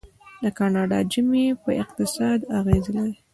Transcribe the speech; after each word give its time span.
د 0.43 0.45
کاناډا 0.57 0.99
ژمی 1.11 1.45
په 1.63 1.69
اقتصاد 1.81 2.39
اغیز 2.59 2.85
لري. 2.95 3.15